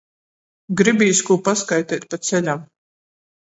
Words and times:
Gribīs 0.79 1.21
kū 1.27 1.37
paskaiteit 1.49 2.09
pa 2.15 2.21
ceļam. 2.31 2.65